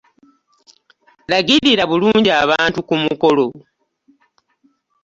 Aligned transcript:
Lagirira 1.31 1.83
bulungi 1.91 2.29
abantu 2.43 2.79
ku 2.87 2.95
mukolo. 3.03 3.45